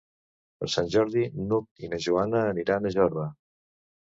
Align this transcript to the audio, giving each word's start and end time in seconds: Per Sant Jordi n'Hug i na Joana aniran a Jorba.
Per 0.61 0.69
Sant 0.75 0.87
Jordi 0.95 1.25
n'Hug 1.51 1.83
i 1.85 1.91
na 1.93 2.01
Joana 2.07 2.41
aniran 2.55 2.89
a 2.89 2.95
Jorba. 2.97 3.29